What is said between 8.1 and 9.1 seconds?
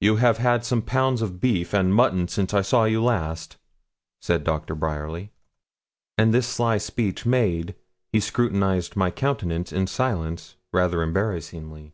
he scrutinised my